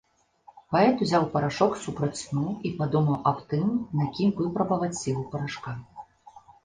[0.75, 3.67] Паэт узяў парашок супраць сну і падумаў аб тым,
[4.01, 5.71] на кім выпрабаваць сілу парашка.